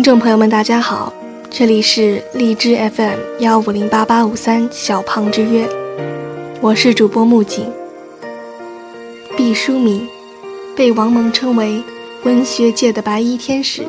[0.00, 1.12] 听众朋友们，大家好，
[1.50, 5.68] 这里是荔枝 FM 幺五零八八五三小胖之约，
[6.62, 7.66] 我是主播木槿。
[9.36, 10.08] 毕淑敏
[10.74, 11.82] 被王蒙称为
[12.24, 13.86] 文学界的白衣天使，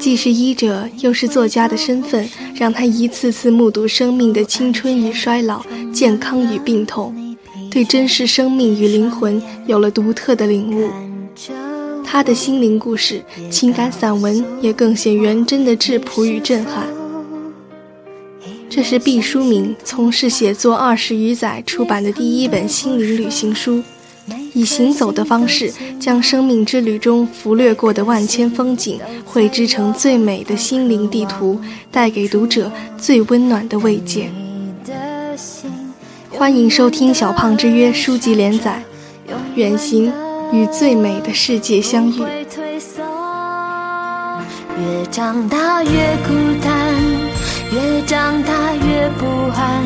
[0.00, 7.14] 既是医者又是作家的身份，让他一次次目睹生命的青春与衰老、健康与病痛，
[7.70, 10.90] 对真实生命与灵魂有了独特的领悟。
[12.10, 16.86] 他的心灵故事、情感散文也更显原真的质朴与震撼。
[18.70, 23.82] 这是毕淑敏从事写作二十余载出版的第一本心灵旅行书，
[24.54, 31.60] 以行走的方式将生命之旅中拂掠过的万千风景绘制成最美的心灵地图，
[31.92, 34.30] 带给读者最温暖的慰藉。
[36.30, 38.82] 欢迎收听《小胖之约》书籍连载，
[39.54, 40.10] 远行。
[40.52, 42.18] 与最美的世界相遇。
[44.80, 45.90] 越长大越
[46.26, 46.94] 孤单，
[47.72, 49.82] 越长大越不安，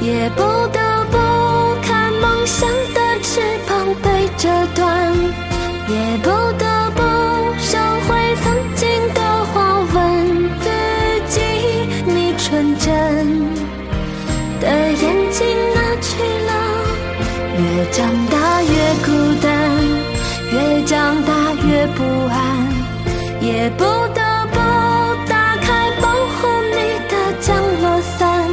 [0.00, 0.42] 也不
[0.72, 1.16] 得不
[1.82, 5.12] 看梦想的翅膀被折断，
[5.88, 6.64] 也不得
[20.52, 22.68] 越长大越不安，
[23.40, 24.58] 也不得不
[25.28, 26.76] 打开保护你
[27.08, 28.48] 的降落伞，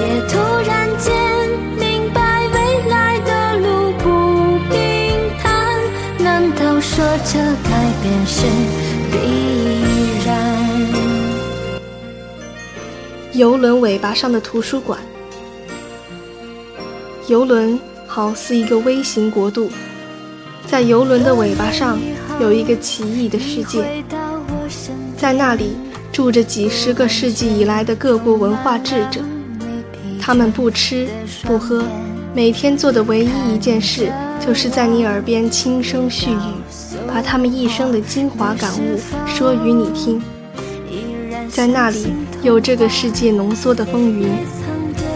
[0.00, 0.32] 也突
[0.66, 1.14] 然间
[1.78, 2.20] 明白
[2.52, 2.56] 未
[2.90, 4.04] 来的路不
[4.68, 4.74] 平
[5.40, 5.44] 坦。
[6.18, 7.70] 难道说这改
[8.02, 8.46] 变是
[9.12, 9.14] 必
[10.26, 10.32] 然？
[13.32, 14.98] 游轮尾巴上的图书馆，
[17.28, 19.70] 游轮好似一个微型国度。
[20.66, 21.98] 在游轮的尾巴上
[22.40, 23.84] 有一个奇异的世界，
[25.16, 25.76] 在那里
[26.10, 29.20] 住着几十个世纪以来的各国文化智者，
[30.20, 31.06] 他们不吃
[31.44, 31.84] 不喝，
[32.34, 34.12] 每天做的唯一一件事
[34.44, 36.54] 就是在你耳边轻声絮语，
[37.06, 40.20] 把他们一生的精华感悟说与你听。
[41.48, 42.06] 在那里
[42.42, 44.28] 有这个世界浓缩的风云，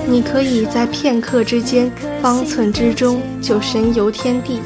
[0.07, 1.91] 你可以在片刻之间、
[2.23, 4.61] 方寸之中就神游天地。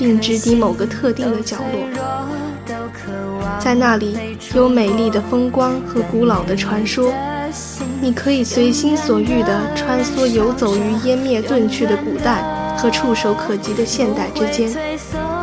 [0.00, 1.86] 并直抵某个特定的角落，
[3.60, 4.16] 在那里
[4.54, 7.12] 有美丽的风光和古老的传说，
[8.00, 12.42] 你可以随心所欲地穿梭游走于湮灭遁去的古代
[12.78, 14.70] 和触手可及的现代之间，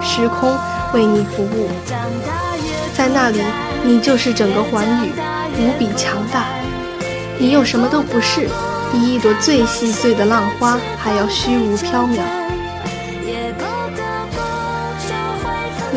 [0.02, 0.52] 时空
[0.92, 1.70] 为你服务。
[2.96, 3.40] 在那里，
[3.84, 5.12] 你就是整个寰宇，
[5.60, 6.46] 无比强大。
[7.38, 8.50] 你又什么都不是，
[8.92, 12.22] 比一朵最细碎的浪花还要虚无缥缈。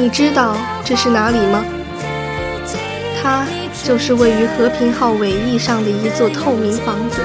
[0.01, 1.63] 你知道这是哪里吗？
[3.23, 3.45] 它
[3.85, 7.21] 就是位于和平号尾翼上的一座透明房子。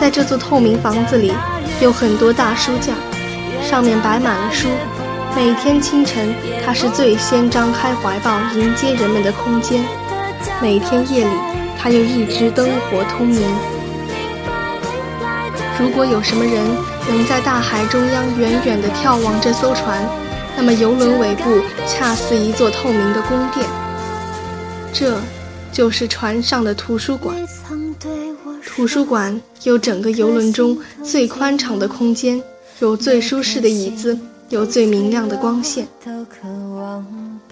[0.00, 1.34] 在这座透明房子里，
[1.82, 2.94] 有很多大书架，
[3.62, 4.68] 上面摆满了书。
[5.36, 6.34] 每天清晨，
[6.64, 9.82] 它是最先张开怀抱迎接人们的空间；
[10.62, 11.30] 每天夜里，
[11.78, 13.42] 它又一直灯火通明。
[15.78, 16.64] 如果有什么人
[17.06, 20.02] 能在大海中央远远地眺望这艘船，
[20.62, 23.66] 那么，游轮尾部恰似一座透明的宫殿，
[24.92, 25.18] 这
[25.72, 27.34] 就是船上的图书馆。
[28.66, 32.42] 图书馆有整个游轮中最宽敞的空间，
[32.80, 34.18] 有最舒适的椅子，
[34.50, 35.88] 有最明亮的光线。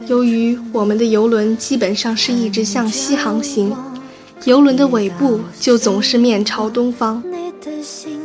[0.07, 3.75] 由于我们的游轮基本上是一直向西航行，
[4.45, 7.23] 游轮的尾部就总是面朝东方。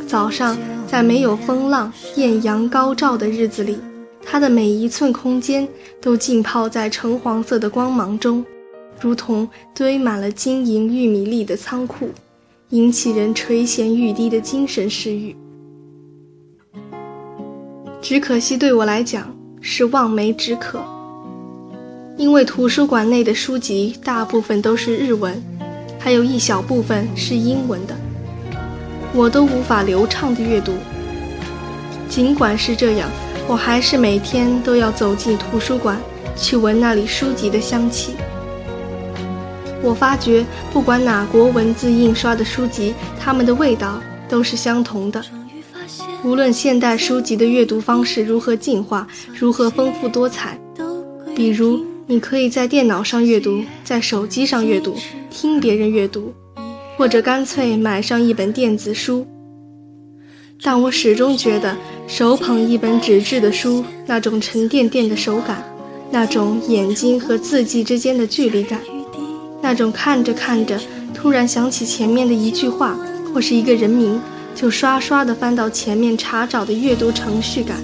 [0.06, 0.54] 早上，
[0.86, 3.78] 在没有风浪、艳阳高照的日子里。
[4.34, 5.68] 它的每一寸空间
[6.02, 8.44] 都浸泡在橙黄色的光芒中，
[9.00, 12.10] 如同堆满了金银玉米粒的仓库，
[12.70, 15.36] 引起人垂涎欲滴的精神食欲。
[18.02, 20.82] 只可惜对我来讲是望梅止渴，
[22.16, 25.40] 因为图书馆内的书籍大部分都是日文，
[25.96, 27.94] 还有一小部分是英文的，
[29.14, 30.72] 我都无法流畅的阅读。
[32.08, 33.08] 尽管是这样。
[33.46, 36.00] 我还是每天都要走进图书馆，
[36.34, 38.14] 去闻那里书籍的香气。
[39.82, 44.00] 我发觉，不管哪国文字印刷的书籍，它们的味道
[44.30, 45.22] 都是相同的。
[46.24, 49.06] 无论现代书籍的阅读方式如何进化，
[49.38, 50.58] 如何丰富多彩，
[51.36, 54.96] 比如你可以在电脑上阅读，在手机上阅读，
[55.28, 56.32] 听别人阅读，
[56.96, 59.26] 或者干脆买上一本电子书。
[60.62, 65.62] 但我始终觉得，手捧一本纸质的书，那种沉甸甸的手感，
[66.10, 68.80] 那种眼睛和字迹之间的距离感，
[69.60, 70.78] 那种看着看着，
[71.12, 72.96] 突然想起前面的一句话
[73.32, 74.18] 或是一个人名，
[74.54, 77.82] 就刷刷的翻到前面查找的阅读程序感，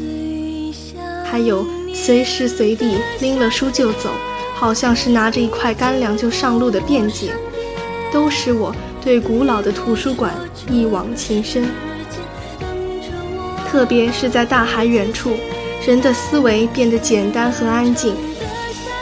[1.24, 4.08] 还有随时随地拎了书就走，
[4.54, 7.34] 好像是拿着一块干粮就上路的便捷，
[8.10, 10.32] 都使我对古老的图书馆
[10.70, 11.64] 一往情深。
[13.70, 15.36] 特别是在大海远处，
[15.86, 18.16] 人的思维变得简单和安静。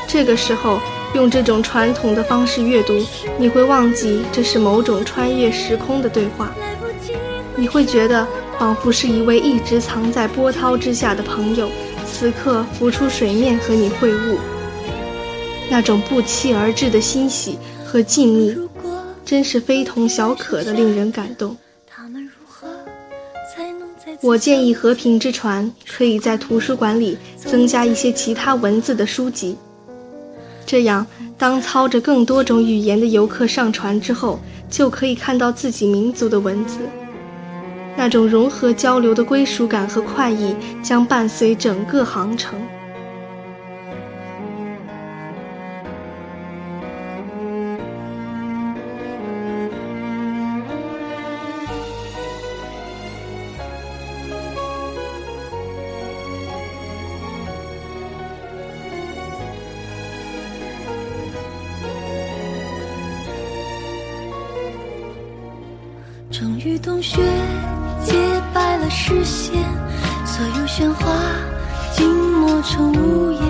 [0.06, 0.78] 这个时候，
[1.14, 3.02] 用这种传统的方式阅读，
[3.38, 6.52] 你会忘记这是某种穿越时空的对话。
[7.56, 8.28] 你会觉得
[8.58, 11.70] 仿佛是一位一直藏在波涛之下的朋友，
[12.06, 14.36] 此刻浮出水面和你会晤。
[15.70, 18.68] 那种不期而至的欣喜和静谧，
[19.24, 21.56] 真是非同小可的，令人感动。
[24.20, 29.56] 我建议和平之船可以在图书馆里增加一些其他文字的书籍，
[30.66, 31.06] 这样
[31.38, 36.78] 当操着更多种语言的游客上船之后，就可以看到自己民族的文字，
[37.96, 42.58] 那种融合交流的归属感和快意将伴随整个航程。
[66.68, 67.22] 与冬雪
[68.04, 68.12] 洁
[68.52, 69.54] 白了视线，
[70.26, 71.14] 所有喧哗
[71.94, 73.42] 静默成无言，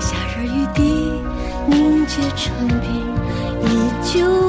[0.00, 1.12] 夏日雨滴
[1.66, 2.80] 凝结成冰，
[3.62, 4.45] 依旧。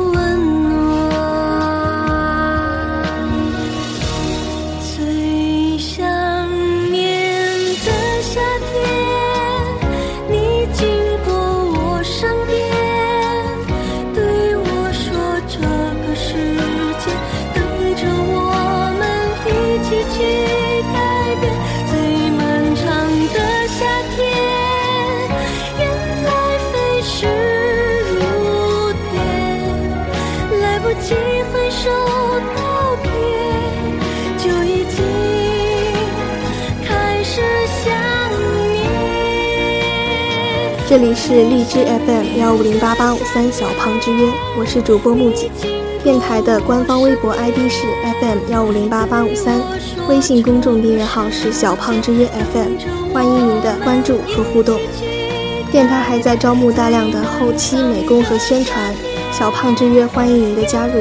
[40.89, 45.51] 这里是荔枝 FM 幺五零八八五三小胖之约，我是主播木槿。
[46.01, 47.83] 电台的官方微博 ID 是
[48.21, 49.59] FM 幺五零八八五三，
[50.07, 54.79] 微信公众订阅号是小胖之约 FM，欢迎您的关注和互动。
[55.69, 58.95] 电台还在招募大量的后期美工和宣传，
[59.33, 60.93] 小胖之约欢迎您的加入。